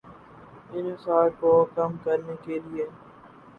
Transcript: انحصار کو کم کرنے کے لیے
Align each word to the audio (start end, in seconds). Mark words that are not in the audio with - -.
انحصار 0.71 1.29
کو 1.39 1.53
کم 1.75 1.95
کرنے 2.03 2.35
کے 2.43 2.59
لیے 2.61 2.85